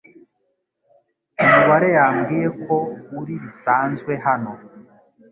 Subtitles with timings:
[1.43, 2.75] Umubari yambwiye ko
[3.19, 4.51] uri bisanzwe hano.